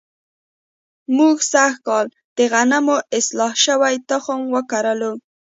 [1.17, 2.05] موږ سږ کال
[2.37, 5.13] د غنمو اصلاح شوی تخم وکرلو.